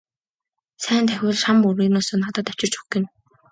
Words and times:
Сайн 0.83 1.03
давхивал 1.07 1.37
шан 1.43 1.57
мөрийнөөсөө 1.61 2.17
надад 2.19 2.49
авчирч 2.51 2.73
өгөх 2.79 2.89
гэнэ. 2.93 3.07